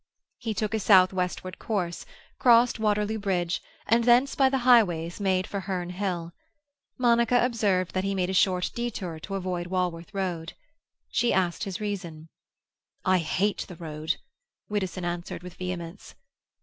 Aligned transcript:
He 0.39 0.55
took 0.55 0.73
a 0.73 0.79
south 0.79 1.13
westward 1.13 1.59
course, 1.59 2.07
crossed 2.39 2.79
Waterloo 2.79 3.19
Bridge, 3.19 3.61
and 3.85 4.03
thence 4.03 4.33
by 4.33 4.49
the 4.49 4.57
highways 4.65 5.19
made 5.19 5.45
for 5.45 5.59
Herne 5.59 5.91
Hill. 5.91 6.33
Monica 6.97 7.45
observed 7.45 7.93
that 7.93 8.03
he 8.03 8.15
made 8.15 8.31
a 8.31 8.33
short 8.33 8.71
detour 8.73 9.19
to 9.19 9.35
avoid 9.35 9.67
Walworth 9.67 10.11
Road. 10.11 10.53
She 11.11 11.31
asked 11.31 11.65
his 11.65 11.79
reason. 11.79 12.29
"I 13.05 13.19
hate 13.19 13.65
the 13.67 13.75
road!" 13.75 14.15
Widdowson 14.71 15.05
answered, 15.05 15.43
with 15.43 15.53
vehemence. 15.53 16.15